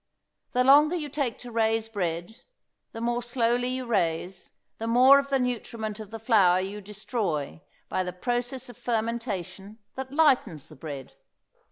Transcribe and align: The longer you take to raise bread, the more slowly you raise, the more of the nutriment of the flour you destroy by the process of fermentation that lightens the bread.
The 0.53 0.63
longer 0.63 0.95
you 0.95 1.09
take 1.09 1.37
to 1.37 1.51
raise 1.51 1.87
bread, 1.87 2.37
the 2.91 3.01
more 3.01 3.21
slowly 3.21 3.67
you 3.67 3.85
raise, 3.85 4.51
the 4.79 4.87
more 4.87 5.19
of 5.19 5.29
the 5.29 5.37
nutriment 5.37 5.99
of 5.99 6.09
the 6.09 6.17
flour 6.17 6.59
you 6.59 6.81
destroy 6.81 7.61
by 7.87 8.01
the 8.01 8.11
process 8.11 8.67
of 8.67 8.77
fermentation 8.77 9.77
that 9.93 10.11
lightens 10.11 10.69
the 10.69 10.75
bread. 10.75 11.13